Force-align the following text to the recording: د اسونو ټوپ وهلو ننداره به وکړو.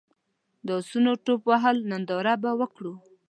د 0.65 0.67
اسونو 0.79 1.11
ټوپ 1.23 1.41
وهلو 1.49 1.87
ننداره 1.91 2.33
به 2.43 2.51
وکړو. 2.59 2.93